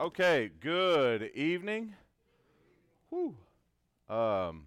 Okay, 0.00 0.52
good 0.60 1.32
evening. 1.34 1.92
Whew. 3.10 3.34
Um, 4.08 4.66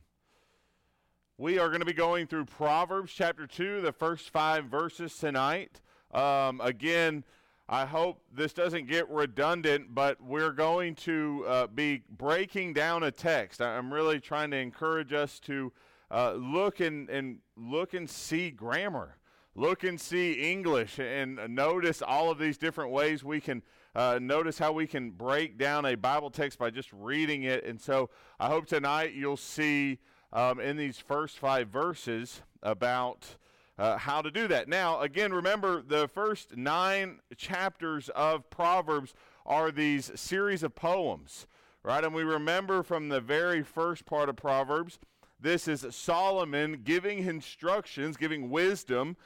we 1.38 1.58
are 1.58 1.70
going 1.70 1.80
to 1.80 1.86
be 1.86 1.94
going 1.94 2.28
through 2.28 2.44
Proverbs 2.46 3.14
chapter 3.14 3.48
2, 3.48 3.80
the 3.80 3.94
first 3.94 4.30
five 4.32 4.66
verses 4.66 5.16
tonight. 5.16 5.80
Um, 6.14 6.60
again, 6.60 7.24
I 7.70 7.86
hope 7.86 8.20
this 8.30 8.52
doesn't 8.52 8.90
get 8.90 9.10
redundant, 9.10 9.96
but 9.96 10.22
we're 10.22 10.52
going 10.52 10.96
to 10.96 11.46
uh, 11.48 11.68
be 11.68 12.04
breaking 12.10 12.74
down 12.74 13.04
a 13.04 13.12
text. 13.12 13.62
I'm 13.62 13.94
really 13.94 14.20
trying 14.20 14.52
to 14.52 14.58
encourage 14.58 15.14
us 15.14 15.40
to 15.46 15.72
uh, 16.12 16.34
look 16.34 16.82
and, 16.82 17.10
and 17.10 17.38
look 17.56 17.94
and 17.94 18.10
see 18.10 18.52
grammar 18.52 19.16
look 19.56 19.84
and 19.84 20.00
see 20.00 20.34
English 20.34 20.98
and 21.00 21.38
notice 21.50 22.02
all 22.02 22.32
of 22.32 22.40
these 22.40 22.58
different 22.58 22.92
ways 22.92 23.24
we 23.24 23.42
can 23.42 23.62
uh, 23.96 24.20
notice 24.22 24.58
how 24.58 24.72
we 24.72 24.88
can 24.88 25.12
break 25.12 25.58
down 25.58 25.86
a 25.86 25.96
Bible 25.96 26.30
text 26.30 26.58
by 26.60 26.70
just 26.70 26.92
reading 26.94 27.44
it. 27.44 27.66
And 27.66 27.80
so 27.80 28.10
I 28.40 28.48
hope 28.48 28.66
tonight 28.66 29.14
you'll 29.14 29.38
see 29.38 30.00
um, 30.34 30.60
in 30.60 30.78
these 30.78 30.98
first 30.98 31.40
five 31.40 31.68
verses 31.70 32.42
about. 32.62 33.36
Uh, 33.80 33.98
how 33.98 34.22
to 34.22 34.30
do 34.30 34.48
that. 34.48 34.68
Now, 34.68 35.00
again, 35.00 35.34
remember 35.34 35.82
the 35.82 36.08
first 36.08 36.56
nine 36.56 37.20
chapters 37.36 38.10
of 38.10 38.48
Proverbs 38.52 39.16
are 39.44 39.72
these 39.72 40.12
series 40.14 40.62
of 40.62 40.76
poems, 40.76 41.48
right? 41.82 42.04
And 42.04 42.14
we 42.14 42.22
remember 42.22 42.84
from 42.84 43.10
the 43.10 43.22
very 43.22 43.64
first 43.64 44.06
part 44.06 44.30
of 44.30 44.36
Proverbs, 44.36 45.00
this 45.40 45.68
is 45.68 45.84
Solomon 45.90 46.82
giving 46.84 47.26
instructions, 47.26 48.18
giving 48.18 48.52
wisdom 48.52 49.18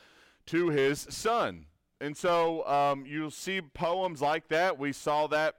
to 0.46 0.70
his 0.70 1.06
son. 1.10 1.66
And 2.02 2.16
so 2.16 2.66
um, 2.68 3.06
you'll 3.06 3.32
see 3.32 3.62
poems 3.62 4.22
like 4.22 4.48
that. 4.50 4.78
We 4.78 4.92
saw 4.92 5.28
that 5.28 5.56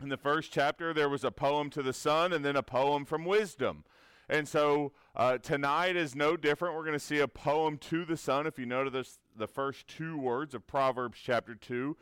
in 0.00 0.08
the 0.08 0.16
first 0.16 0.52
chapter. 0.52 0.94
There 0.94 1.08
was 1.08 1.24
a 1.24 1.30
poem 1.30 1.70
to 1.70 1.82
the 1.82 1.92
son 1.92 2.32
and 2.32 2.44
then 2.44 2.56
a 2.56 2.62
poem 2.62 3.04
from 3.04 3.24
wisdom. 3.24 3.84
And 4.28 4.48
so 4.48 4.92
uh, 5.14 5.38
tonight 5.38 5.96
is 5.96 6.14
no 6.14 6.36
different. 6.36 6.74
We're 6.74 6.84
going 6.84 6.94
to 6.94 7.04
see 7.04 7.18
a 7.18 7.28
poem 7.28 7.76
to 7.78 8.06
the 8.06 8.16
son. 8.16 8.46
If 8.46 8.58
you 8.58 8.64
notice 8.64 9.18
the 9.36 9.46
first 9.46 9.86
two 9.86 10.16
words 10.16 10.54
of 10.54 10.66
Proverbs 10.66 11.18
chapter 11.22 11.54
2, 11.54 11.94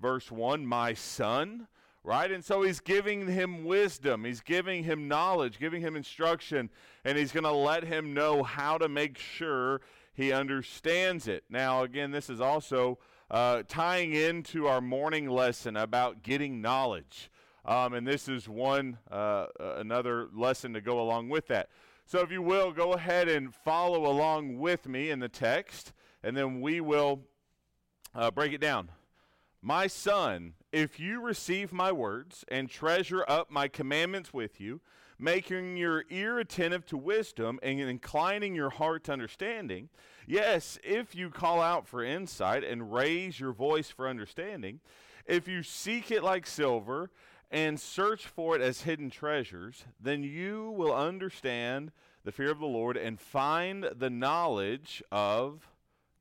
verse 0.00 0.32
1, 0.32 0.66
my 0.66 0.94
son 0.94 1.68
right? 2.04 2.30
And 2.30 2.42
so 2.42 2.62
he's 2.62 2.80
giving 2.80 3.26
him 3.26 3.64
wisdom, 3.64 4.24
he's 4.24 4.40
giving 4.40 4.84
him 4.84 5.08
knowledge, 5.08 5.58
giving 5.58 5.82
him 5.82 5.94
instruction, 5.94 6.70
and 7.04 7.18
he's 7.18 7.32
going 7.32 7.44
to 7.44 7.52
let 7.52 7.84
him 7.84 8.14
know 8.14 8.42
how 8.42 8.78
to 8.78 8.88
make 8.88 9.18
sure 9.18 9.82
he 10.18 10.32
understands 10.32 11.28
it. 11.28 11.44
Now, 11.48 11.84
again, 11.84 12.10
this 12.10 12.28
is 12.28 12.40
also 12.40 12.98
uh, 13.30 13.62
tying 13.68 14.12
into 14.12 14.66
our 14.66 14.80
morning 14.80 15.30
lesson 15.30 15.76
about 15.76 16.24
getting 16.24 16.60
knowledge. 16.60 17.30
Um, 17.64 17.94
and 17.94 18.04
this 18.04 18.28
is 18.28 18.48
one, 18.48 18.98
uh, 19.12 19.46
another 19.60 20.28
lesson 20.34 20.72
to 20.72 20.80
go 20.80 21.00
along 21.00 21.28
with 21.28 21.46
that. 21.46 21.68
So, 22.04 22.18
if 22.20 22.32
you 22.32 22.42
will, 22.42 22.72
go 22.72 22.94
ahead 22.94 23.28
and 23.28 23.54
follow 23.54 24.10
along 24.10 24.58
with 24.58 24.88
me 24.88 25.10
in 25.10 25.20
the 25.20 25.28
text, 25.28 25.92
and 26.24 26.36
then 26.36 26.60
we 26.60 26.80
will 26.80 27.20
uh, 28.12 28.32
break 28.32 28.52
it 28.52 28.60
down. 28.60 28.90
My 29.62 29.86
son, 29.86 30.54
if 30.72 30.98
you 30.98 31.20
receive 31.20 31.72
my 31.72 31.92
words 31.92 32.44
and 32.48 32.68
treasure 32.68 33.24
up 33.28 33.52
my 33.52 33.68
commandments 33.68 34.32
with 34.32 34.60
you, 34.60 34.80
making 35.18 35.76
your 35.76 36.04
ear 36.10 36.38
attentive 36.38 36.86
to 36.86 36.96
wisdom 36.96 37.58
and 37.62 37.80
inclining 37.80 38.54
your 38.54 38.70
heart 38.70 39.04
to 39.04 39.12
understanding, 39.12 39.88
yes, 40.26 40.78
if 40.82 41.14
you 41.14 41.30
call 41.30 41.60
out 41.60 41.86
for 41.86 42.04
insight 42.04 42.64
and 42.64 42.92
raise 42.92 43.40
your 43.40 43.52
voice 43.52 43.90
for 43.90 44.08
understanding, 44.08 44.80
if 45.26 45.48
you 45.48 45.62
seek 45.62 46.10
it 46.10 46.22
like 46.22 46.46
silver 46.46 47.10
and 47.50 47.80
search 47.80 48.26
for 48.26 48.54
it 48.56 48.62
as 48.62 48.82
hidden 48.82 49.10
treasures, 49.10 49.84
then 50.00 50.22
you 50.22 50.70
will 50.76 50.94
understand 50.94 51.92
the 52.24 52.32
fear 52.32 52.50
of 52.50 52.58
the 52.58 52.66
Lord 52.66 52.96
and 52.96 53.18
find 53.18 53.88
the 53.96 54.10
knowledge 54.10 55.02
of 55.10 55.68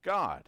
God. 0.03 0.46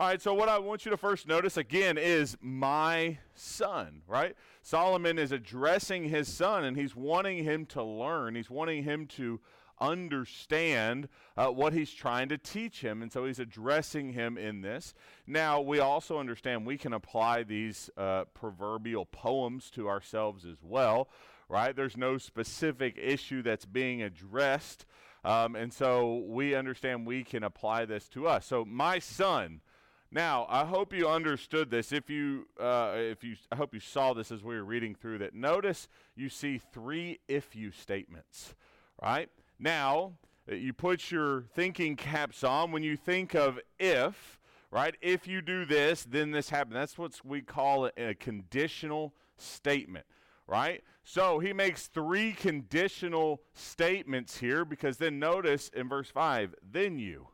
All 0.00 0.06
right, 0.06 0.22
so 0.22 0.32
what 0.32 0.48
I 0.48 0.58
want 0.58 0.86
you 0.86 0.90
to 0.92 0.96
first 0.96 1.28
notice 1.28 1.58
again 1.58 1.98
is 1.98 2.34
my 2.40 3.18
son, 3.34 4.00
right? 4.08 4.34
Solomon 4.62 5.18
is 5.18 5.30
addressing 5.30 6.04
his 6.04 6.26
son 6.26 6.64
and 6.64 6.74
he's 6.74 6.96
wanting 6.96 7.44
him 7.44 7.66
to 7.66 7.82
learn. 7.82 8.34
He's 8.34 8.48
wanting 8.48 8.82
him 8.84 9.06
to 9.08 9.40
understand 9.78 11.06
uh, 11.36 11.48
what 11.48 11.74
he's 11.74 11.92
trying 11.92 12.30
to 12.30 12.38
teach 12.38 12.80
him. 12.80 13.02
And 13.02 13.12
so 13.12 13.26
he's 13.26 13.40
addressing 13.40 14.14
him 14.14 14.38
in 14.38 14.62
this. 14.62 14.94
Now, 15.26 15.60
we 15.60 15.80
also 15.80 16.18
understand 16.18 16.64
we 16.64 16.78
can 16.78 16.94
apply 16.94 17.42
these 17.42 17.90
uh, 17.98 18.24
proverbial 18.32 19.04
poems 19.04 19.68
to 19.72 19.86
ourselves 19.86 20.46
as 20.46 20.62
well, 20.62 21.10
right? 21.46 21.76
There's 21.76 21.98
no 21.98 22.16
specific 22.16 22.96
issue 22.98 23.42
that's 23.42 23.66
being 23.66 24.00
addressed. 24.00 24.86
Um, 25.26 25.56
and 25.56 25.70
so 25.70 26.24
we 26.26 26.54
understand 26.54 27.06
we 27.06 27.22
can 27.22 27.44
apply 27.44 27.84
this 27.84 28.08
to 28.08 28.28
us. 28.28 28.46
So, 28.46 28.64
my 28.64 28.98
son 28.98 29.60
now, 30.12 30.46
I 30.48 30.64
hope 30.64 30.92
you 30.92 31.08
understood 31.08 31.70
this. 31.70 31.92
If 31.92 32.10
you, 32.10 32.46
uh, 32.58 32.94
if 32.96 33.22
you, 33.22 33.36
I 33.52 33.56
hope 33.56 33.72
you 33.72 33.80
saw 33.80 34.12
this 34.12 34.32
as 34.32 34.42
we 34.42 34.56
were 34.56 34.64
reading 34.64 34.94
through 34.94 35.18
that. 35.18 35.34
Notice 35.34 35.86
you 36.16 36.28
see 36.28 36.58
three 36.58 37.20
if 37.28 37.54
you 37.54 37.70
statements, 37.70 38.54
right? 39.00 39.28
Now, 39.58 40.14
uh, 40.50 40.56
you 40.56 40.72
put 40.72 41.12
your 41.12 41.42
thinking 41.54 41.94
caps 41.94 42.42
on 42.42 42.72
when 42.72 42.82
you 42.82 42.96
think 42.96 43.34
of 43.34 43.60
if, 43.78 44.40
right? 44.72 44.96
If 45.00 45.28
you 45.28 45.42
do 45.42 45.64
this, 45.64 46.02
then 46.02 46.32
this 46.32 46.50
happens. 46.50 46.74
That's 46.74 46.98
what 46.98 47.20
we 47.24 47.40
call 47.40 47.86
a, 47.86 47.92
a 47.96 48.14
conditional 48.14 49.14
statement 49.36 50.06
right? 50.50 50.82
So 51.04 51.38
he 51.38 51.52
makes 51.52 51.86
three 51.86 52.32
conditional 52.32 53.40
statements 53.54 54.38
here 54.38 54.64
because 54.64 54.96
then 54.96 55.20
notice 55.20 55.68
in 55.68 55.88
verse 55.88 56.10
5, 56.10 56.56
then 56.60 56.98
you 56.98 57.28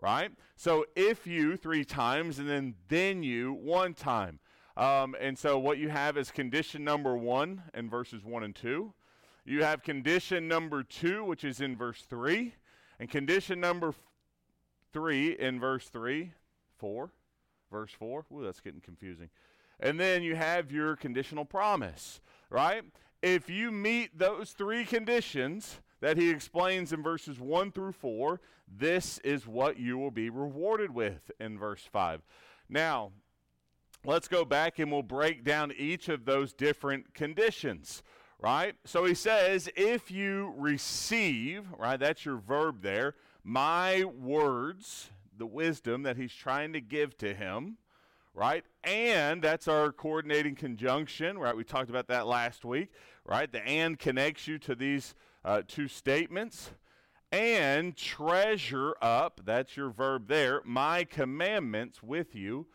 right? 0.00 0.30
So 0.56 0.84
if 0.96 1.26
you 1.26 1.56
three 1.56 1.84
times 1.84 2.38
and 2.38 2.48
then 2.48 2.74
then 2.88 3.22
you 3.22 3.52
one 3.52 3.94
time. 3.94 4.38
Um, 4.76 5.14
and 5.20 5.38
so 5.38 5.58
what 5.58 5.78
you 5.78 5.88
have 5.88 6.16
is 6.16 6.30
condition 6.30 6.82
number 6.82 7.16
one 7.16 7.62
in 7.74 7.88
verses 7.88 8.24
one 8.24 8.42
and 8.42 8.54
two. 8.54 8.92
You 9.44 9.62
have 9.62 9.82
condition 9.82 10.48
number 10.48 10.82
two, 10.82 11.24
which 11.24 11.44
is 11.44 11.60
in 11.60 11.76
verse 11.76 12.02
three, 12.02 12.54
and 12.98 13.10
condition 13.10 13.60
number 13.60 13.88
f- 13.88 14.00
three 14.92 15.32
in 15.38 15.60
verse 15.60 15.88
three, 15.88 16.32
four, 16.78 17.10
verse 17.70 17.92
four. 17.92 18.24
Ooh, 18.32 18.42
that's 18.42 18.60
getting 18.60 18.80
confusing. 18.80 19.28
And 19.80 20.00
then 20.00 20.22
you 20.22 20.34
have 20.34 20.72
your 20.72 20.96
conditional 20.96 21.44
promise, 21.44 22.20
right? 22.48 22.82
If 23.22 23.50
you 23.50 23.70
meet 23.70 24.18
those 24.18 24.50
three 24.52 24.84
conditions, 24.84 25.80
that 26.04 26.18
he 26.18 26.28
explains 26.28 26.92
in 26.92 27.02
verses 27.02 27.40
1 27.40 27.72
through 27.72 27.92
4, 27.92 28.38
this 28.68 29.16
is 29.20 29.46
what 29.46 29.78
you 29.78 29.96
will 29.96 30.10
be 30.10 30.28
rewarded 30.28 30.94
with 30.94 31.30
in 31.40 31.58
verse 31.58 31.88
5. 31.90 32.20
Now, 32.68 33.10
let's 34.04 34.28
go 34.28 34.44
back 34.44 34.78
and 34.78 34.92
we'll 34.92 35.02
break 35.02 35.44
down 35.44 35.72
each 35.78 36.10
of 36.10 36.26
those 36.26 36.52
different 36.52 37.14
conditions, 37.14 38.02
right? 38.38 38.74
So 38.84 39.06
he 39.06 39.14
says, 39.14 39.70
if 39.76 40.10
you 40.10 40.52
receive, 40.58 41.64
right, 41.78 41.98
that's 41.98 42.26
your 42.26 42.36
verb 42.36 42.82
there, 42.82 43.14
my 43.42 44.04
words, 44.04 45.08
the 45.34 45.46
wisdom 45.46 46.02
that 46.02 46.18
he's 46.18 46.34
trying 46.34 46.74
to 46.74 46.82
give 46.82 47.16
to 47.16 47.32
him, 47.32 47.78
right? 48.34 48.64
And 48.82 49.40
that's 49.40 49.68
our 49.68 49.92
coordinating 49.92 50.56
conjunction, 50.56 51.38
right? 51.38 51.56
We 51.56 51.64
talked 51.64 51.88
about 51.88 52.08
that 52.08 52.26
last 52.26 52.64
week, 52.64 52.90
right? 53.24 53.50
The 53.50 53.66
and 53.66 53.98
connects 53.98 54.48
you 54.48 54.58
to 54.58 54.74
these 54.74 55.14
uh, 55.44 55.62
two 55.66 55.88
statements. 55.88 56.72
And 57.30 57.96
treasure 57.96 58.94
up, 59.02 59.40
that's 59.44 59.76
your 59.76 59.90
verb 59.90 60.28
there, 60.28 60.60
my 60.64 61.02
commandments 61.02 62.00
with 62.00 62.34
you, 62.36 62.66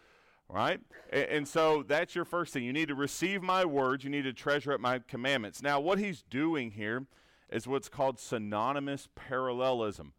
right? 0.50 0.82
And, 1.12 1.24
and 1.24 1.48
so 1.48 1.84
that's 1.88 2.14
your 2.14 2.26
first 2.26 2.52
thing. 2.52 2.64
You 2.64 2.74
need 2.74 2.90
to 2.90 2.96
receive 2.96 3.42
my 3.42 3.64
words, 3.64 4.04
you 4.04 4.10
need 4.10 4.24
to 4.24 4.34
treasure 4.34 4.74
up 4.74 4.82
my 4.82 5.00
commandments. 5.00 5.62
Now, 5.62 5.80
what 5.80 5.98
he's 5.98 6.24
doing 6.24 6.72
here 6.72 7.06
is 7.50 7.68
what's 7.68 7.88
called 7.88 8.20
synonymous 8.20 9.08
parallelism, 9.16 10.12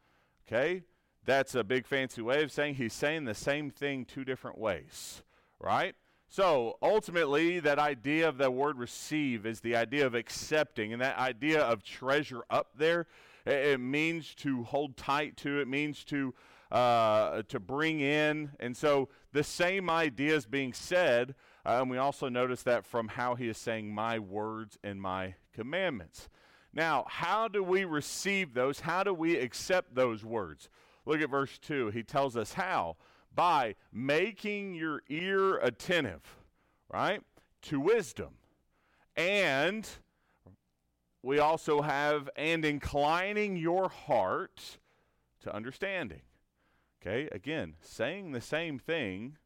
okay? 0.48 0.84
That's 1.26 1.54
a 1.54 1.62
big 1.62 1.86
fancy 1.86 2.22
way 2.22 2.42
of 2.42 2.50
saying 2.50 2.76
he's 2.76 2.94
saying 2.94 3.26
the 3.26 3.34
same 3.34 3.70
thing 3.70 4.06
two 4.06 4.24
different 4.24 4.58
ways 4.58 5.22
right? 5.60 5.94
So 6.28 6.78
ultimately, 6.80 7.58
that 7.58 7.80
idea 7.80 8.28
of 8.28 8.38
the 8.38 8.50
word 8.50 8.78
receive 8.78 9.44
is 9.44 9.60
the 9.60 9.74
idea 9.74 10.06
of 10.06 10.14
accepting, 10.14 10.92
and 10.92 11.02
that 11.02 11.18
idea 11.18 11.60
of 11.60 11.82
treasure 11.82 12.42
up 12.48 12.68
there, 12.76 13.06
it, 13.44 13.80
means 13.80 14.34
to 14.36 14.62
hold 14.62 14.96
tight 14.96 15.36
to. 15.38 15.58
It 15.58 15.66
means 15.66 16.04
to 16.04 16.32
uh, 16.70 17.42
to 17.48 17.58
bring 17.58 17.98
in, 17.98 18.52
and 18.60 18.76
so 18.76 19.08
the 19.32 19.42
same 19.42 19.90
idea 19.90 20.36
is 20.36 20.46
being 20.46 20.72
said, 20.72 21.34
uh, 21.66 21.78
and 21.80 21.90
we 21.90 21.98
also 21.98 22.28
notice 22.28 22.62
that 22.62 22.86
from 22.86 23.08
how 23.08 23.34
he 23.34 23.48
is 23.48 23.58
saying, 23.58 23.92
"My 23.92 24.20
words 24.20 24.78
and 24.84 25.02
my 25.02 25.34
commandments." 25.52 26.28
Now, 26.72 27.06
how 27.08 27.48
do 27.48 27.64
we 27.64 27.84
receive 27.84 28.54
those? 28.54 28.78
How 28.78 29.02
do 29.02 29.12
we 29.12 29.36
accept 29.36 29.96
those 29.96 30.24
words? 30.24 30.68
Look 31.06 31.20
at 31.20 31.28
verse 31.28 31.58
two. 31.58 31.88
He 31.88 32.04
tells 32.04 32.36
us 32.36 32.52
how 32.52 32.96
by 33.34 33.74
making 33.92 34.74
your 34.74 35.02
ear 35.08 35.58
attentive, 35.58 36.36
right, 36.92 37.22
to 37.62 37.80
wisdom. 37.80 38.34
And 39.16 39.88
we 41.22 41.38
also 41.38 41.82
have, 41.82 42.28
and 42.36 42.64
inclining 42.64 43.56
your 43.56 43.88
heart 43.88 44.78
to 45.42 45.54
understanding. 45.54 46.22
Okay, 47.00 47.28
again, 47.32 47.76
saying 47.80 48.32
the 48.32 48.40
same 48.40 48.78
thing, 48.78 49.36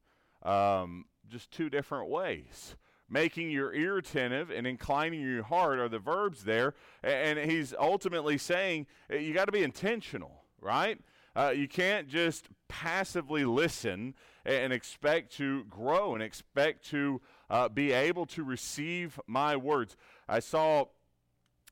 um, 0.42 1.04
just 1.28 1.50
two 1.50 1.70
different 1.70 2.08
ways. 2.08 2.76
Making 3.08 3.50
your 3.50 3.72
ear 3.74 3.98
attentive 3.98 4.50
and 4.50 4.66
inclining 4.66 5.20
your 5.20 5.44
heart 5.44 5.78
are 5.78 5.88
the 5.88 5.98
verbs 5.98 6.44
there. 6.44 6.74
And 7.02 7.38
he's 7.38 7.74
ultimately 7.78 8.38
saying 8.38 8.86
eh, 9.10 9.18
you 9.18 9.34
got 9.34 9.44
to 9.44 9.52
be 9.52 9.62
intentional, 9.62 10.42
right? 10.60 10.98
Uh, 11.36 11.52
you 11.54 11.66
can't 11.66 12.08
just 12.08 12.48
passively 12.68 13.44
listen 13.44 14.14
and 14.44 14.72
expect 14.72 15.32
to 15.36 15.64
grow 15.64 16.14
and 16.14 16.22
expect 16.22 16.84
to 16.86 17.20
uh, 17.50 17.68
be 17.68 17.92
able 17.92 18.26
to 18.26 18.44
receive 18.44 19.18
my 19.26 19.56
words. 19.56 19.96
I 20.28 20.40
saw 20.40 20.86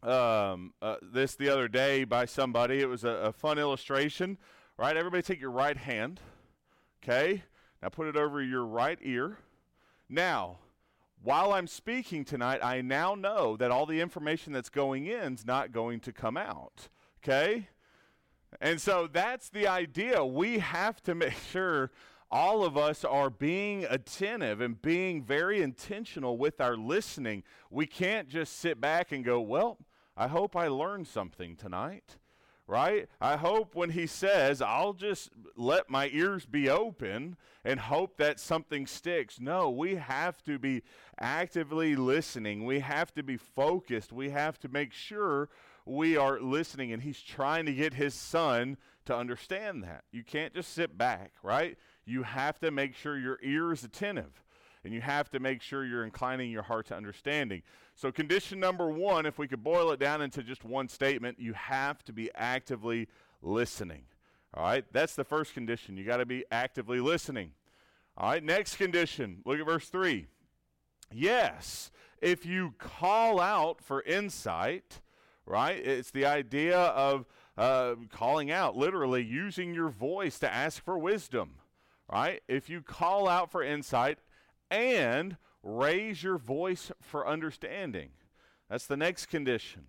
um, 0.02 0.72
uh, 0.82 0.96
this 1.00 1.36
the 1.36 1.48
other 1.48 1.68
day 1.68 2.04
by 2.04 2.24
somebody. 2.24 2.80
It 2.80 2.88
was 2.88 3.04
a, 3.04 3.10
a 3.10 3.32
fun 3.32 3.58
illustration, 3.58 4.38
right? 4.76 4.96
Everybody 4.96 5.22
take 5.22 5.40
your 5.40 5.50
right 5.50 5.76
hand, 5.76 6.20
okay? 7.02 7.44
Now 7.82 7.88
put 7.88 8.08
it 8.08 8.16
over 8.16 8.42
your 8.42 8.64
right 8.64 8.98
ear. 9.02 9.38
Now, 10.08 10.58
while 11.22 11.52
I'm 11.52 11.68
speaking 11.68 12.24
tonight, 12.24 12.60
I 12.64 12.80
now 12.80 13.14
know 13.14 13.56
that 13.56 13.70
all 13.70 13.86
the 13.86 14.00
information 14.00 14.52
that's 14.52 14.68
going 14.68 15.06
in 15.06 15.34
is 15.34 15.46
not 15.46 15.70
going 15.70 16.00
to 16.00 16.12
come 16.12 16.36
out, 16.36 16.88
okay? 17.22 17.68
And 18.60 18.80
so 18.80 19.08
that's 19.10 19.48
the 19.48 19.66
idea. 19.66 20.24
We 20.24 20.58
have 20.58 21.02
to 21.04 21.14
make 21.14 21.34
sure 21.50 21.90
all 22.32 22.64
of 22.64 22.78
us 22.78 23.04
are 23.04 23.28
being 23.28 23.84
attentive 23.90 24.60
and 24.62 24.80
being 24.80 25.22
very 25.22 25.60
intentional 25.60 26.38
with 26.38 26.60
our 26.60 26.76
listening. 26.76 27.42
We 27.70 27.86
can't 27.86 28.28
just 28.28 28.58
sit 28.58 28.80
back 28.80 29.12
and 29.12 29.22
go, 29.22 29.40
well, 29.40 29.78
I 30.16 30.28
hope 30.28 30.56
I 30.56 30.68
learned 30.68 31.06
something 31.06 31.56
tonight, 31.56 32.16
right? 32.66 33.06
I 33.20 33.36
hope 33.36 33.74
when 33.74 33.90
he 33.90 34.06
says, 34.06 34.62
I'll 34.62 34.94
just 34.94 35.30
let 35.56 35.90
my 35.90 36.08
ears 36.10 36.46
be 36.46 36.70
open 36.70 37.36
and 37.64 37.78
hope 37.78 38.16
that 38.16 38.40
something 38.40 38.86
sticks. 38.86 39.38
No, 39.38 39.68
we 39.68 39.96
have 39.96 40.42
to 40.44 40.58
be 40.58 40.82
actively 41.20 41.96
listening. 41.96 42.64
We 42.64 42.80
have 42.80 43.12
to 43.14 43.22
be 43.22 43.36
focused. 43.36 44.10
We 44.10 44.30
have 44.30 44.58
to 44.60 44.68
make 44.68 44.94
sure 44.94 45.50
we 45.84 46.16
are 46.16 46.40
listening. 46.40 46.92
And 46.92 47.02
he's 47.02 47.20
trying 47.20 47.66
to 47.66 47.72
get 47.72 47.94
his 47.94 48.14
son 48.14 48.76
to 49.04 49.16
understand 49.16 49.82
that. 49.84 50.04
You 50.12 50.22
can't 50.22 50.54
just 50.54 50.72
sit 50.72 50.96
back, 50.96 51.32
right? 51.42 51.76
you 52.04 52.22
have 52.22 52.58
to 52.60 52.70
make 52.70 52.94
sure 52.94 53.18
your 53.18 53.38
ear 53.42 53.72
is 53.72 53.84
attentive 53.84 54.42
and 54.84 54.92
you 54.92 55.00
have 55.00 55.30
to 55.30 55.38
make 55.38 55.62
sure 55.62 55.84
you're 55.84 56.04
inclining 56.04 56.50
your 56.50 56.62
heart 56.62 56.86
to 56.86 56.96
understanding. 56.96 57.62
So, 57.94 58.10
condition 58.10 58.58
number 58.58 58.90
one, 58.90 59.26
if 59.26 59.38
we 59.38 59.46
could 59.46 59.62
boil 59.62 59.92
it 59.92 60.00
down 60.00 60.20
into 60.22 60.42
just 60.42 60.64
one 60.64 60.88
statement, 60.88 61.38
you 61.38 61.52
have 61.52 62.04
to 62.04 62.12
be 62.12 62.30
actively 62.34 63.08
listening. 63.42 64.02
All 64.54 64.64
right, 64.64 64.84
that's 64.92 65.14
the 65.14 65.24
first 65.24 65.54
condition. 65.54 65.96
You 65.96 66.04
got 66.04 66.16
to 66.16 66.26
be 66.26 66.44
actively 66.50 66.98
listening. 66.98 67.52
All 68.16 68.30
right, 68.30 68.42
next 68.42 68.76
condition, 68.76 69.38
look 69.44 69.60
at 69.60 69.66
verse 69.66 69.88
3. 69.88 70.26
Yes, 71.12 71.90
if 72.20 72.44
you 72.44 72.74
call 72.78 73.40
out 73.40 73.80
for 73.80 74.02
insight, 74.02 75.00
right, 75.46 75.76
it's 75.76 76.10
the 76.10 76.26
idea 76.26 76.78
of 76.78 77.26
uh, 77.56 77.94
calling 78.10 78.50
out, 78.50 78.76
literally 78.76 79.22
using 79.22 79.74
your 79.74 79.88
voice 79.88 80.38
to 80.38 80.52
ask 80.52 80.82
for 80.82 80.98
wisdom 80.98 81.56
right? 82.12 82.42
If 82.46 82.68
you 82.68 82.82
call 82.82 83.26
out 83.26 83.50
for 83.50 83.62
insight 83.62 84.18
and 84.70 85.36
raise 85.62 86.22
your 86.22 86.38
voice 86.38 86.92
for 87.00 87.26
understanding, 87.26 88.10
that's 88.68 88.86
the 88.86 88.96
next 88.96 89.26
condition, 89.26 89.86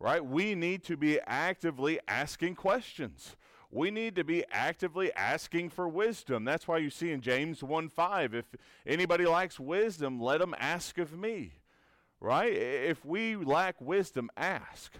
right? 0.00 0.24
We 0.24 0.54
need 0.54 0.82
to 0.84 0.96
be 0.96 1.20
actively 1.26 2.00
asking 2.08 2.56
questions. 2.56 3.36
We 3.70 3.90
need 3.90 4.16
to 4.16 4.24
be 4.24 4.44
actively 4.50 5.12
asking 5.14 5.70
for 5.70 5.88
wisdom. 5.88 6.44
That's 6.44 6.68
why 6.68 6.78
you 6.78 6.90
see 6.90 7.10
in 7.10 7.20
James 7.20 7.62
1 7.62 7.88
5, 7.88 8.34
if 8.34 8.46
anybody 8.86 9.24
lacks 9.26 9.58
wisdom, 9.58 10.20
let 10.20 10.38
them 10.40 10.54
ask 10.58 10.98
of 10.98 11.16
me, 11.16 11.54
right? 12.24 12.52
If 12.52 13.04
we 13.04 13.36
lack 13.36 13.80
wisdom, 13.80 14.30
ask. 14.36 14.92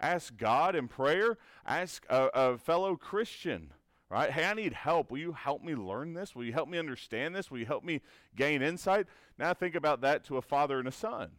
Ask 0.00 0.36
God 0.36 0.74
in 0.74 0.88
prayer, 0.88 1.38
ask 1.64 2.04
a, 2.10 2.28
a 2.34 2.58
fellow 2.58 2.96
Christian 2.96 3.72
right? 4.10 4.30
Hey, 4.30 4.44
I 4.44 4.54
need 4.54 4.74
help. 4.74 5.10
Will 5.10 5.18
you 5.18 5.32
help 5.32 5.64
me 5.64 5.74
learn 5.74 6.14
this? 6.14 6.36
Will 6.36 6.44
you 6.44 6.52
help 6.52 6.68
me 6.68 6.78
understand 6.78 7.34
this? 7.34 7.50
Will 7.50 7.58
you 7.58 7.66
help 7.66 7.82
me 7.82 8.00
gain 8.36 8.62
insight? 8.62 9.06
Now 9.38 9.54
think 9.54 9.74
about 9.74 10.02
that 10.02 10.22
to 10.26 10.36
a 10.36 10.42
father 10.42 10.78
and 10.78 10.86
a 10.86 10.92
son, 10.92 11.30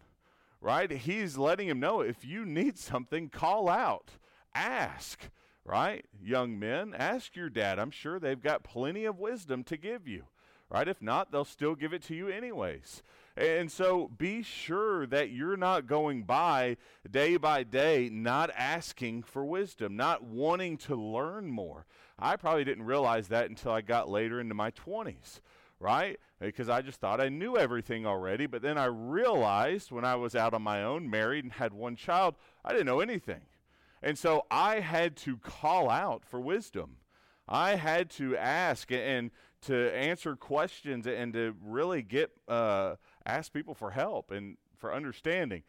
right? 0.60 0.92
He's 0.92 1.38
letting 1.38 1.70
him 1.70 1.80
know 1.80 2.02
if 2.02 2.26
you 2.26 2.44
need 2.46 2.78
something, 2.78 3.30
call 3.30 3.70
out, 3.70 4.12
ask, 4.54 5.30
right? 5.64 6.06
Young 6.22 6.60
men, 6.60 6.94
ask 6.94 7.36
your 7.38 7.50
dad. 7.50 7.80
I'm 7.80 7.92
sure 7.92 8.20
they've 8.20 8.42
got 8.42 8.64
plenty 8.64 9.06
of 9.06 9.20
wisdom 9.20 9.64
to 9.66 9.78
give 9.78 10.06
you, 10.06 10.24
right? 10.70 10.88
If 10.90 11.02
not, 11.02 11.32
they'll 11.32 11.46
still 11.46 11.76
give 11.76 11.94
it 11.94 12.04
to 12.04 12.16
you 12.16 12.28
anyways. 12.28 13.04
And 13.38 13.70
so 13.70 14.10
be 14.18 14.44
sure 14.44 15.06
that 15.08 15.30
you're 15.30 15.58
not 15.58 15.88
going 15.88 16.24
by 16.24 16.78
day 17.10 17.36
by 17.36 17.64
day 17.64 18.10
not 18.10 18.50
asking 18.56 19.24
for 19.24 19.44
wisdom, 19.44 19.98
not 19.98 20.24
wanting 20.24 20.78
to 20.78 20.96
learn 20.96 21.52
more. 21.52 21.86
I 22.18 22.38
probably 22.38 22.64
didn't 22.64 22.86
realize 22.86 23.28
that 23.28 23.50
until 23.50 23.74
I 23.74 23.82
got 23.82 24.10
later 24.10 24.40
into 24.40 24.56
my 24.56 24.72
20s, 24.72 25.42
right? 25.82 26.18
Because 26.40 26.70
I 26.70 26.82
just 26.82 27.02
thought 27.02 27.20
I 27.20 27.28
knew 27.28 27.58
everything 27.58 28.06
already. 28.06 28.46
But 28.46 28.62
then 28.62 28.78
I 28.78 28.86
realized 28.86 29.92
when 29.92 30.06
I 30.06 30.16
was 30.16 30.34
out 30.34 30.54
on 30.54 30.62
my 30.62 30.82
own, 30.82 31.10
married, 31.10 31.44
and 31.44 31.54
had 31.54 31.74
one 31.74 31.98
child, 31.98 32.36
I 32.64 32.72
didn't 32.72 32.86
know 32.88 33.02
anything. 33.02 33.42
And 34.02 34.18
so 34.18 34.46
I 34.50 34.80
had 34.80 35.18
to 35.18 35.38
call 35.38 35.90
out 35.90 36.24
for 36.24 36.40
wisdom. 36.40 36.98
I 37.48 37.76
had 37.76 38.10
to 38.12 38.38
ask 38.38 38.92
and 38.92 39.30
to 39.66 39.96
answer 39.96 40.36
questions 40.36 41.08
and 41.08 41.34
to 41.34 41.56
really 41.62 42.02
get 42.02 42.32
uh, 42.48 42.96
ask 43.26 43.52
people 43.54 43.74
for 43.74 43.92
help 43.92 44.32
and 44.32 44.58
for 44.78 44.94
understanding. 44.94 45.64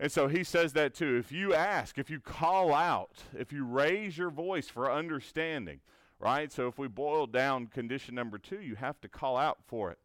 And 0.00 0.12
so 0.12 0.28
he 0.28 0.44
says 0.44 0.74
that 0.74 0.94
too. 0.94 1.16
If 1.16 1.32
you 1.32 1.54
ask, 1.54 1.98
if 1.98 2.08
you 2.08 2.20
call 2.20 2.72
out, 2.72 3.24
if 3.36 3.52
you 3.52 3.64
raise 3.64 4.16
your 4.16 4.30
voice 4.30 4.68
for 4.68 4.92
understanding, 4.92 5.80
right? 6.20 6.52
So 6.52 6.68
if 6.68 6.78
we 6.78 6.88
boil 6.88 7.26
down 7.26 7.66
condition 7.66 8.14
number 8.14 8.38
two, 8.38 8.60
you 8.60 8.76
have 8.76 9.00
to 9.00 9.08
call 9.08 9.36
out 9.36 9.58
for 9.66 9.90
it, 9.90 9.98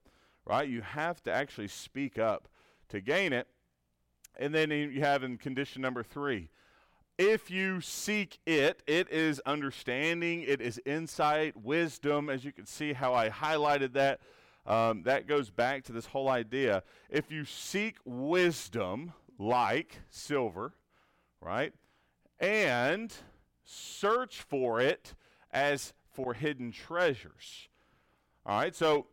right? 0.45 0.67
You 0.67 0.81
have 0.81 1.21
to 1.23 1.31
actually 1.31 1.67
speak 1.67 2.17
up 2.17 2.47
to 2.89 3.01
gain 3.01 3.33
it. 3.33 3.47
And 4.39 4.53
then 4.53 4.71
you 4.71 5.01
have 5.01 5.21
in 5.23 5.37
condition 5.37 5.83
number 5.83 6.01
three, 6.01 6.49
if 7.17 7.51
you 7.51 7.81
seek 7.81 8.39
it, 8.45 8.81
it 8.87 9.09
is 9.11 9.39
understanding, 9.45 10.41
it 10.41 10.61
is 10.61 10.81
insight, 10.85 11.55
wisdom, 11.57 12.29
as 12.29 12.43
you 12.43 12.51
can 12.51 12.65
see 12.65 12.93
how 12.93 13.13
I 13.13 13.29
highlighted 13.29 13.93
that. 13.93 14.19
Um, 14.65 15.03
that 15.03 15.27
goes 15.27 15.49
back 15.49 15.83
to 15.85 15.91
this 15.91 16.05
whole 16.05 16.29
idea. 16.29 16.83
If 17.09 17.31
you 17.31 17.43
seek 17.43 17.97
wisdom, 18.05 19.13
like 19.37 19.99
silver, 20.09 20.73
right? 21.41 21.73
And 22.39 23.13
search 23.65 24.41
for 24.41 24.79
it 24.79 25.13
as 25.51 25.93
for 26.11 26.33
hidden 26.33 26.71
treasures. 26.71 27.67
All 28.45 28.59
right, 28.59 28.75
so 28.75 29.07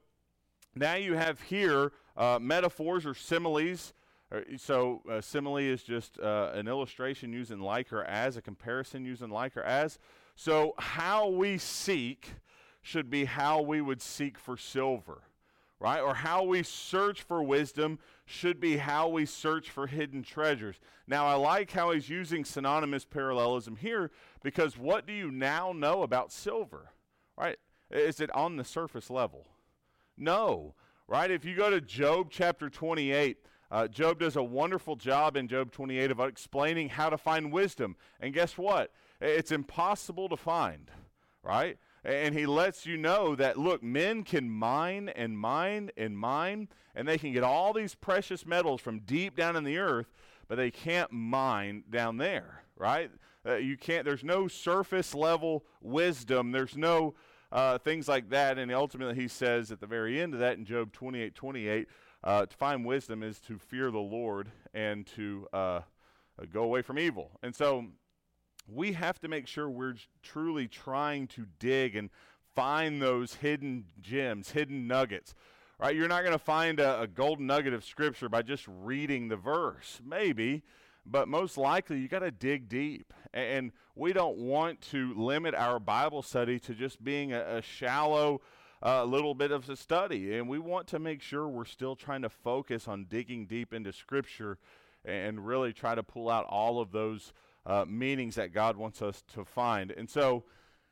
now 0.74 0.94
you 0.94 1.14
have 1.14 1.40
here 1.42 1.92
uh, 2.16 2.38
metaphors 2.40 3.04
or 3.04 3.14
similes. 3.14 3.92
Uh, 4.32 4.40
so, 4.56 5.02
a 5.10 5.20
simile 5.20 5.58
is 5.58 5.82
just 5.82 6.18
uh, 6.20 6.50
an 6.54 6.68
illustration 6.68 7.32
using 7.32 7.60
like 7.60 7.92
or 7.92 8.04
as, 8.04 8.36
a 8.36 8.42
comparison 8.42 9.04
using 9.04 9.30
like 9.30 9.56
or 9.56 9.62
as. 9.62 9.98
So, 10.36 10.74
how 10.78 11.28
we 11.28 11.58
seek 11.58 12.34
should 12.82 13.10
be 13.10 13.24
how 13.24 13.60
we 13.60 13.80
would 13.80 14.00
seek 14.00 14.38
for 14.38 14.56
silver 14.56 15.22
right? 15.80 16.00
Or 16.00 16.14
how 16.14 16.44
we 16.44 16.62
search 16.62 17.22
for 17.22 17.42
wisdom 17.42 17.98
should 18.26 18.60
be 18.60 18.76
how 18.76 19.08
we 19.08 19.24
search 19.24 19.70
for 19.70 19.86
hidden 19.86 20.22
treasures. 20.22 20.78
Now, 21.06 21.26
I 21.26 21.34
like 21.34 21.72
how 21.72 21.90
he's 21.90 22.08
using 22.08 22.44
synonymous 22.44 23.06
parallelism 23.06 23.76
here 23.76 24.10
because 24.42 24.78
what 24.78 25.06
do 25.06 25.12
you 25.12 25.30
now 25.30 25.72
know 25.72 26.02
about 26.02 26.30
silver, 26.30 26.90
right? 27.36 27.56
Is 27.90 28.20
it 28.20 28.30
on 28.32 28.56
the 28.56 28.64
surface 28.64 29.10
level? 29.10 29.48
No, 30.16 30.74
right? 31.08 31.30
If 31.30 31.46
you 31.46 31.56
go 31.56 31.70
to 31.70 31.80
Job 31.80 32.28
chapter 32.30 32.68
28, 32.68 33.38
uh, 33.70 33.86
Job 33.86 34.18
does 34.18 34.36
a 34.36 34.42
wonderful 34.42 34.96
job 34.96 35.36
in 35.36 35.46
Job 35.46 35.70
28 35.70 36.10
of 36.10 36.20
explaining 36.20 36.88
how 36.88 37.08
to 37.08 37.16
find 37.16 37.52
wisdom. 37.52 37.96
And 38.20 38.34
guess 38.34 38.58
what? 38.58 38.92
It's 39.20 39.52
impossible 39.52 40.28
to 40.28 40.36
find, 40.36 40.90
right? 41.42 41.78
And 42.02 42.34
he 42.34 42.46
lets 42.46 42.86
you 42.86 42.96
know 42.96 43.36
that, 43.36 43.58
look, 43.58 43.82
men 43.82 44.24
can 44.24 44.50
mine 44.50 45.10
and 45.10 45.38
mine 45.38 45.90
and 45.96 46.18
mine, 46.18 46.68
and 46.94 47.06
they 47.06 47.18
can 47.18 47.32
get 47.32 47.44
all 47.44 47.72
these 47.72 47.94
precious 47.94 48.46
metals 48.46 48.80
from 48.80 49.00
deep 49.00 49.36
down 49.36 49.54
in 49.54 49.64
the 49.64 49.78
earth, 49.78 50.10
but 50.48 50.56
they 50.56 50.70
can't 50.70 51.12
mine 51.12 51.84
down 51.90 52.16
there, 52.16 52.64
right? 52.76 53.10
Uh, 53.46 53.56
you 53.56 53.76
can't, 53.76 54.04
there's 54.04 54.24
no 54.24 54.48
surface 54.48 55.14
level 55.14 55.64
wisdom. 55.80 56.52
There's 56.52 56.76
no 56.76 57.14
uh, 57.52 57.78
things 57.78 58.08
like 58.08 58.30
that. 58.30 58.58
And 58.58 58.72
ultimately, 58.72 59.14
he 59.14 59.28
says 59.28 59.70
at 59.70 59.80
the 59.80 59.86
very 59.86 60.20
end 60.20 60.34
of 60.34 60.40
that 60.40 60.58
in 60.58 60.64
Job 60.64 60.92
28 60.92 61.34
28, 61.34 61.88
uh, 62.22 62.46
to 62.46 62.56
find 62.56 62.84
wisdom 62.84 63.22
is 63.22 63.38
to 63.40 63.58
fear 63.58 63.90
the 63.90 63.98
Lord 63.98 64.50
and 64.74 65.06
to 65.08 65.46
uh, 65.52 65.56
uh 65.56 65.82
go 66.52 66.62
away 66.62 66.82
from 66.82 66.98
evil. 66.98 67.30
And 67.42 67.54
so 67.54 67.86
we 68.68 68.92
have 68.92 69.18
to 69.20 69.28
make 69.28 69.46
sure 69.46 69.68
we're 69.68 69.96
truly 70.22 70.68
trying 70.68 71.26
to 71.28 71.46
dig 71.58 71.96
and 71.96 72.10
find 72.54 73.00
those 73.00 73.34
hidden 73.34 73.84
gems, 74.00 74.50
hidden 74.50 74.86
nuggets. 74.86 75.34
Right? 75.78 75.96
You're 75.96 76.08
not 76.08 76.20
going 76.20 76.32
to 76.32 76.38
find 76.38 76.78
a, 76.78 77.02
a 77.02 77.06
golden 77.06 77.46
nugget 77.46 77.72
of 77.72 77.84
scripture 77.84 78.28
by 78.28 78.42
just 78.42 78.66
reading 78.68 79.28
the 79.28 79.36
verse. 79.36 80.00
Maybe, 80.04 80.62
but 81.06 81.26
most 81.26 81.56
likely 81.56 81.98
you 81.98 82.08
got 82.08 82.18
to 82.18 82.30
dig 82.30 82.68
deep. 82.68 83.14
And 83.32 83.72
we 83.94 84.12
don't 84.12 84.36
want 84.36 84.80
to 84.90 85.14
limit 85.14 85.54
our 85.54 85.80
Bible 85.80 86.22
study 86.22 86.58
to 86.60 86.74
just 86.74 87.02
being 87.02 87.32
a, 87.32 87.58
a 87.58 87.62
shallow 87.62 88.42
uh, 88.82 89.04
little 89.04 89.34
bit 89.34 89.50
of 89.50 89.68
a 89.68 89.76
study. 89.76 90.36
And 90.36 90.48
we 90.48 90.58
want 90.58 90.86
to 90.88 90.98
make 90.98 91.22
sure 91.22 91.48
we're 91.48 91.64
still 91.64 91.96
trying 91.96 92.22
to 92.22 92.28
focus 92.28 92.88
on 92.88 93.04
digging 93.04 93.46
deep 93.46 93.72
into 93.72 93.92
Scripture 93.92 94.58
and 95.04 95.46
really 95.46 95.72
try 95.72 95.94
to 95.94 96.02
pull 96.02 96.30
out 96.30 96.46
all 96.46 96.80
of 96.80 96.92
those 96.92 97.32
uh, 97.66 97.84
meanings 97.86 98.34
that 98.36 98.52
God 98.52 98.76
wants 98.76 99.02
us 99.02 99.22
to 99.34 99.44
find. 99.44 99.90
And 99.90 100.08
so, 100.08 100.44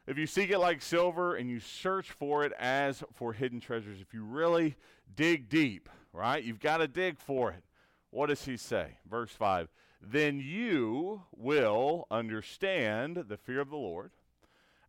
if 0.07 0.17
you 0.17 0.27
seek 0.27 0.51
it 0.51 0.59
like 0.59 0.81
silver 0.81 1.37
and 1.37 1.51
you 1.51 1.61
search 1.61 2.11
for 2.11 2.43
it 2.45 2.53
as 2.59 3.05
for 3.13 3.35
hidden 3.35 3.61
treasures, 3.61 4.01
if 4.01 4.15
you 4.15 4.25
really 4.25 4.75
dig 5.15 5.51
deep, 5.51 5.91
right, 6.15 6.43
you've 6.43 6.61
got 6.61 6.79
to 6.79 6.89
dig 6.89 7.19
for 7.19 7.51
it. 7.51 7.63
What 8.11 8.29
does 8.29 8.45
he 8.45 8.57
say? 8.57 8.97
Verse 9.09 9.31
5 9.33 9.69
Then 10.01 10.41
you 10.41 11.23
will 11.37 12.07
understand 12.11 13.25
the 13.29 13.37
fear 13.37 13.61
of 13.61 13.69
the 13.69 13.77
Lord 13.77 14.13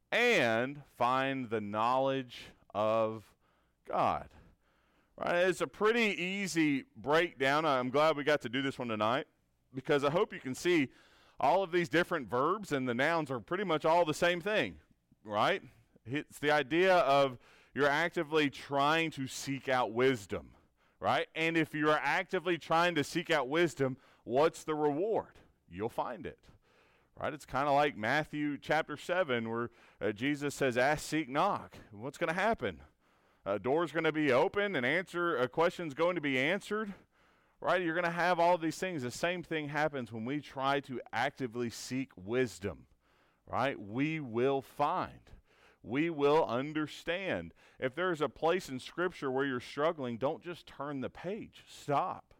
and 0.09 0.83
find 0.97 1.49
the 1.49 1.61
knowledge 1.61 2.45
of 2.73 3.23
God. 3.87 4.29
Right? 5.17 5.47
It's 5.47 5.61
a 5.61 5.67
pretty 5.67 6.21
easy 6.21 6.85
breakdown. 6.95 7.65
I'm 7.65 7.89
glad 7.89 8.15
we 8.15 8.23
got 8.23 8.41
to 8.41 8.49
do 8.49 8.61
this 8.61 8.79
one 8.79 8.87
tonight 8.87 9.27
because 9.73 10.03
I 10.03 10.09
hope 10.09 10.33
you 10.33 10.39
can 10.39 10.55
see 10.55 10.89
all 11.39 11.63
of 11.63 11.71
these 11.71 11.89
different 11.89 12.29
verbs 12.29 12.71
and 12.71 12.87
the 12.87 12.93
nouns 12.93 13.31
are 13.31 13.39
pretty 13.39 13.63
much 13.63 13.85
all 13.85 14.05
the 14.05 14.13
same 14.13 14.41
thing, 14.41 14.75
right? 15.23 15.61
It's 16.05 16.39
the 16.39 16.51
idea 16.51 16.95
of 16.97 17.37
you're 17.73 17.87
actively 17.87 18.49
trying 18.49 19.11
to 19.11 19.27
seek 19.27 19.69
out 19.69 19.91
wisdom, 19.91 20.49
right? 20.99 21.27
And 21.35 21.55
if 21.55 21.73
you're 21.73 21.99
actively 22.01 22.57
trying 22.57 22.95
to 22.95 23.03
seek 23.03 23.29
out 23.29 23.47
wisdom, 23.47 23.97
what's 24.23 24.63
the 24.63 24.75
reward? 24.75 25.33
You'll 25.69 25.89
find 25.89 26.25
it. 26.25 26.39
Right? 27.19 27.33
It's 27.33 27.45
kind 27.45 27.67
of 27.67 27.73
like 27.73 27.97
Matthew 27.97 28.57
chapter 28.57 28.95
7 28.95 29.49
where 29.49 29.69
uh, 30.01 30.11
Jesus 30.11 30.55
says 30.55 30.77
ask 30.77 31.05
seek 31.05 31.27
knock. 31.27 31.77
What's 31.91 32.17
going 32.17 32.33
to 32.33 32.39
happen? 32.39 32.79
A 33.45 33.59
door's 33.59 33.91
going 33.91 34.05
to 34.05 34.11
be 34.11 34.31
open 34.31 34.75
and 34.75 34.85
answer 34.85 35.35
a 35.35 35.47
question's 35.47 35.93
going 35.93 36.15
to 36.15 36.21
be 36.21 36.39
answered 36.39 36.93
right? 37.61 37.81
You're 37.81 37.93
going 37.93 38.05
to 38.05 38.11
have 38.11 38.39
all 38.39 38.57
these 38.57 38.77
things. 38.77 39.03
The 39.03 39.11
same 39.11 39.43
thing 39.43 39.69
happens 39.69 40.11
when 40.11 40.25
we 40.25 40.39
try 40.39 40.79
to 40.81 41.01
actively 41.11 41.69
seek 41.69 42.11
wisdom, 42.15 42.85
right? 43.47 43.79
We 43.79 44.19
will 44.19 44.61
find. 44.61 45.19
We 45.83 46.09
will 46.09 46.45
understand. 46.45 47.53
If 47.79 47.95
there's 47.95 48.21
a 48.21 48.29
place 48.29 48.69
in 48.69 48.79
Scripture 48.79 49.31
where 49.31 49.45
you're 49.45 49.59
struggling, 49.59 50.17
don't 50.17 50.43
just 50.43 50.67
turn 50.67 51.01
the 51.01 51.09
page. 51.09 51.63
Stop. 51.67 52.33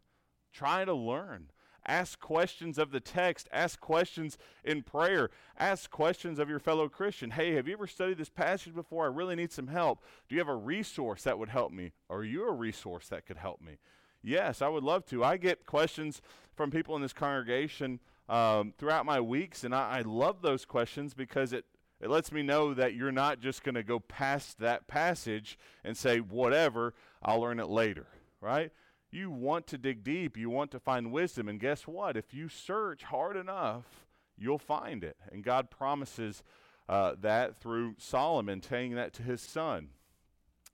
Try 0.52 0.86
to 0.86 0.94
learn. 0.94 1.52
Ask 1.90 2.20
questions 2.20 2.78
of 2.78 2.92
the 2.92 3.00
text. 3.00 3.50
Ask 3.52 3.80
questions 3.80 4.38
in 4.64 4.84
prayer. 4.84 5.32
Ask 5.58 5.90
questions 5.90 6.38
of 6.38 6.48
your 6.48 6.60
fellow 6.60 6.88
Christian. 6.88 7.32
Hey, 7.32 7.56
have 7.56 7.68
you 7.68 7.74
ever 7.74 7.88
studied 7.88 8.20
this 8.20 8.30
passage 8.30 8.76
before? 8.76 9.06
I 9.06 9.08
really 9.08 9.36
need 9.36 9.52
some 9.52 9.68
help. 9.68 10.04
Do 10.28 10.36
you 10.36 10.40
have 10.40 10.48
a 10.48 10.56
resource 10.56 11.24
that 11.24 11.40
would 11.40 11.50
help 11.50 11.72
me? 11.72 11.94
Are 12.08 12.24
you 12.24 12.48
a 12.48 12.54
resource 12.54 13.08
that 13.08 13.26
could 13.26 13.38
help 13.38 13.60
me? 13.60 13.80
Yes, 14.22 14.62
I 14.62 14.68
would 14.68 14.84
love 14.84 15.04
to. 15.08 15.24
I 15.24 15.38
get 15.38 15.66
questions 15.66 16.22
from 16.56 16.70
people 16.70 16.96
in 16.96 17.02
this 17.02 17.12
congregation 17.12 18.00
um, 18.28 18.72
throughout 18.78 19.08
my 19.08 19.20
weeks, 19.20 19.64
and 19.64 19.74
I, 19.74 19.98
I 19.98 20.02
love 20.02 20.44
those 20.44 20.66
questions 20.66 21.16
because 21.16 21.54
it, 21.54 21.66
it 22.00 22.12
lets 22.12 22.32
me 22.32 22.44
know 22.44 22.76
that 22.76 22.94
you're 22.94 23.12
not 23.12 23.40
just 23.40 23.64
going 23.64 23.76
to 23.76 23.84
go 23.84 24.00
past 24.00 24.60
that 24.60 24.88
passage 24.88 25.58
and 25.84 25.98
say, 25.98 26.20
whatever, 26.20 26.94
I'll 27.24 27.42
learn 27.42 27.60
it 27.60 27.70
later, 27.70 28.06
right? 28.42 28.72
You 29.12 29.32
want 29.32 29.66
to 29.68 29.78
dig 29.78 30.04
deep, 30.04 30.38
you 30.38 30.50
want 30.50 30.72
to 30.72 30.80
find 30.80 31.12
wisdom, 31.12 31.48
and 31.48 31.60
guess 31.60 31.88
what? 31.88 32.16
If 32.16 32.34
you 32.34 32.48
search 32.48 33.04
hard 33.04 33.36
enough, 33.36 34.06
you'll 34.38 34.60
find 34.60 35.04
it. 35.04 35.18
And 35.32 35.44
God 35.44 35.72
promises 35.72 36.44
uh, 36.88 37.16
that 37.22 37.60
through 37.60 37.96
Solomon, 37.98 38.62
saying 38.62 38.96
that 38.96 39.14
to 39.14 39.24
his 39.24 39.42
son. 39.42 39.90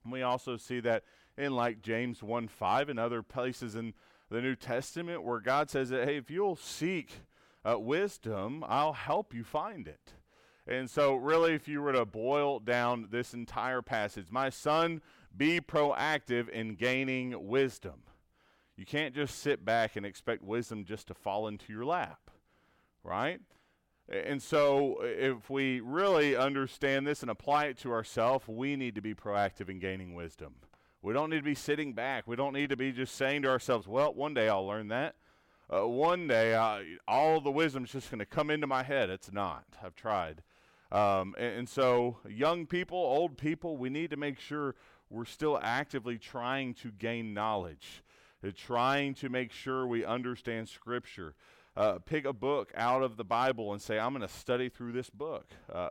And 0.03 0.11
we 0.11 0.21
also 0.21 0.57
see 0.57 0.79
that 0.81 1.03
in 1.37 1.55
like 1.55 1.81
James 1.81 2.21
1 2.21 2.47
5 2.47 2.89
and 2.89 2.99
other 2.99 3.21
places 3.21 3.75
in 3.75 3.93
the 4.29 4.41
New 4.41 4.55
Testament 4.55 5.23
where 5.23 5.39
God 5.39 5.69
says 5.69 5.89
that, 5.89 6.07
hey, 6.07 6.17
if 6.17 6.29
you'll 6.29 6.55
seek 6.55 7.21
uh, 7.63 7.79
wisdom, 7.79 8.63
I'll 8.67 8.93
help 8.93 9.33
you 9.33 9.43
find 9.43 9.87
it. 9.87 10.13
And 10.67 10.89
so, 10.89 11.15
really, 11.15 11.53
if 11.53 11.67
you 11.67 11.81
were 11.81 11.93
to 11.93 12.05
boil 12.05 12.59
down 12.59 13.09
this 13.11 13.33
entire 13.33 13.83
passage, 13.83 14.27
my 14.31 14.49
son, 14.49 15.01
be 15.35 15.61
proactive 15.61 16.49
in 16.49 16.75
gaining 16.75 17.47
wisdom. 17.47 18.01
You 18.77 18.85
can't 18.85 19.15
just 19.15 19.39
sit 19.39 19.63
back 19.63 19.95
and 19.95 20.05
expect 20.05 20.43
wisdom 20.43 20.83
just 20.83 21.07
to 21.07 21.13
fall 21.13 21.47
into 21.47 21.71
your 21.71 21.85
lap, 21.85 22.31
right? 23.03 23.39
And 24.07 24.41
so, 24.41 24.97
if 25.01 25.49
we 25.49 25.79
really 25.79 26.35
understand 26.35 27.07
this 27.07 27.21
and 27.21 27.31
apply 27.31 27.65
it 27.65 27.77
to 27.79 27.91
ourselves, 27.91 28.47
we 28.47 28.75
need 28.75 28.95
to 28.95 29.01
be 29.01 29.15
proactive 29.15 29.69
in 29.69 29.79
gaining 29.79 30.13
wisdom. 30.13 30.55
We 31.01 31.13
don't 31.13 31.29
need 31.29 31.37
to 31.37 31.43
be 31.43 31.55
sitting 31.55 31.93
back. 31.93 32.27
We 32.27 32.35
don't 32.35 32.53
need 32.53 32.69
to 32.69 32.77
be 32.77 32.91
just 32.91 33.15
saying 33.15 33.43
to 33.43 33.49
ourselves, 33.49 33.87
well, 33.87 34.13
one 34.13 34.33
day 34.33 34.49
I'll 34.49 34.65
learn 34.65 34.89
that. 34.89 35.15
Uh, 35.73 35.87
one 35.87 36.27
day 36.27 36.53
uh, 36.53 36.79
all 37.07 37.41
the 37.41 37.51
wisdom 37.51 37.85
is 37.85 37.91
just 37.91 38.11
going 38.11 38.19
to 38.19 38.25
come 38.25 38.51
into 38.51 38.67
my 38.67 38.83
head. 38.83 39.09
It's 39.09 39.31
not. 39.31 39.65
I've 39.83 39.95
tried. 39.95 40.43
Um, 40.91 41.33
and, 41.37 41.59
and, 41.59 41.69
so, 41.69 42.17
young 42.29 42.67
people, 42.67 42.97
old 42.97 43.37
people, 43.37 43.75
we 43.77 43.89
need 43.89 44.11
to 44.11 44.17
make 44.17 44.39
sure 44.39 44.75
we're 45.09 45.25
still 45.25 45.59
actively 45.61 46.17
trying 46.17 46.75
to 46.75 46.91
gain 46.91 47.33
knowledge, 47.33 48.03
trying 48.51 49.13
to 49.15 49.29
make 49.29 49.51
sure 49.51 49.87
we 49.87 50.05
understand 50.05 50.69
Scripture. 50.69 51.35
Uh, 51.75 51.99
pick 51.99 52.25
a 52.25 52.33
book 52.33 52.71
out 52.75 53.03
of 53.03 53.17
the 53.17 53.23
Bible 53.23 53.73
and 53.73 53.81
say, 53.81 53.99
I'm 53.99 54.13
going 54.13 54.27
to 54.27 54.33
study 54.33 54.69
through 54.69 54.93
this 54.93 55.09
book. 55.09 55.47
Uh, 55.71 55.89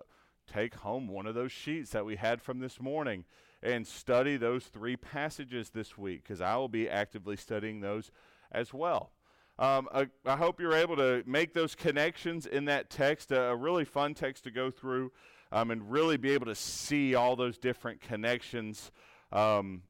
take 0.53 0.75
home 0.75 1.09
one 1.09 1.27
of 1.27 1.35
those 1.35 1.53
sheets 1.53 1.91
that 1.91 2.05
we 2.05 2.17
had 2.17 2.41
from 2.41 2.61
this 2.61 2.81
morning 2.81 3.25
and 3.63 3.87
study 3.87 4.37
those 4.37 4.65
three 4.65 4.97
passages 4.97 5.71
this 5.71 5.97
week 5.97 6.23
because 6.23 6.41
I 6.41 6.57
will 6.57 6.69
be 6.69 6.89
actively 6.89 7.37
studying 7.37 7.81
those 7.81 8.11
as 8.53 8.73
well. 8.73 9.11
Um, 9.59 9.89
I, 9.95 10.09
I, 10.27 10.37
hope 10.37 10.61
you're 10.61 10.75
able 10.75 10.97
to 10.97 11.23
make 11.27 11.55
those 11.55 11.77
connections 11.77 12.45
in 12.45 12.65
that 12.65 12.91
text, 12.91 13.31
a, 13.31 13.51
a 13.51 13.57
really 13.57 13.85
fun 13.85 14.13
text 14.15 14.45
to 14.45 14.51
go 14.51 14.69
through 14.69 15.13
um, 15.53 15.71
and 15.71 15.91
really 15.91 16.17
be 16.17 16.31
able 16.31 16.47
to 16.47 16.57
see 16.57 17.15
all 17.15 17.37
those 17.37 17.57
different 17.57 18.01
connections 18.01 18.91
um, 19.31 19.83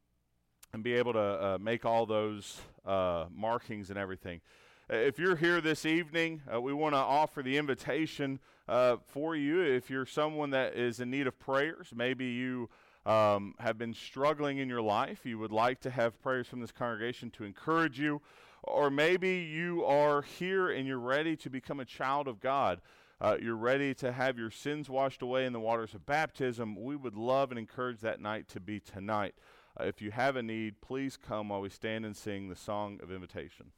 and 0.74 0.82
be 0.82 0.94
able 0.94 1.12
to 1.12 1.20
uh, 1.20 1.58
make 1.60 1.86
all 1.86 2.04
those 2.04 2.60
uh, 2.84 3.26
markings 3.32 3.90
and 3.90 3.98
everything. 3.98 4.40
If 4.90 5.20
you're 5.20 5.36
here 5.36 5.60
this 5.60 5.86
evening, 5.86 6.42
uh, 6.52 6.60
we 6.60 6.72
want 6.72 6.94
to 6.94 6.98
offer 6.98 7.42
the 7.42 7.56
invitation 7.56 8.40
uh, 8.68 8.96
for 9.06 9.36
you. 9.36 9.62
If 9.62 9.88
you're 9.88 10.04
someone 10.04 10.50
that 10.50 10.74
is 10.74 10.98
in 10.98 11.12
need 11.12 11.28
of 11.28 11.38
prayers, 11.38 11.92
maybe 11.94 12.26
you 12.26 12.68
um, 13.06 13.54
have 13.60 13.78
been 13.78 13.94
struggling 13.94 14.58
in 14.58 14.68
your 14.68 14.82
life, 14.82 15.20
you 15.24 15.38
would 15.38 15.52
like 15.52 15.80
to 15.82 15.90
have 15.90 16.20
prayers 16.20 16.48
from 16.48 16.60
this 16.60 16.72
congregation 16.72 17.30
to 17.30 17.44
encourage 17.44 18.00
you, 18.00 18.20
or 18.64 18.90
maybe 18.90 19.36
you 19.36 19.84
are 19.84 20.22
here 20.22 20.70
and 20.70 20.88
you're 20.88 20.98
ready 20.98 21.36
to 21.36 21.50
become 21.50 21.78
a 21.78 21.84
child 21.84 22.26
of 22.26 22.40
God. 22.40 22.80
Uh, 23.20 23.36
you're 23.40 23.56
ready 23.56 23.94
to 23.94 24.10
have 24.10 24.36
your 24.36 24.50
sins 24.50 24.90
washed 24.90 25.22
away 25.22 25.46
in 25.46 25.52
the 25.52 25.60
waters 25.60 25.94
of 25.94 26.04
baptism. 26.04 26.74
We 26.82 26.96
would 26.96 27.14
love 27.14 27.52
and 27.52 27.58
encourage 27.60 28.00
that 28.00 28.20
night 28.20 28.48
to 28.48 28.60
be 28.60 28.80
tonight. 28.80 29.36
Uh, 29.78 29.84
if 29.84 30.00
you 30.00 30.10
have 30.10 30.36
a 30.36 30.42
need, 30.42 30.80
please 30.80 31.16
come 31.16 31.48
while 31.48 31.60
we 31.60 31.68
stand 31.68 32.04
and 32.04 32.16
sing 32.16 32.48
the 32.48 32.56
song 32.56 33.00
of 33.02 33.10
invitation. 33.10 33.72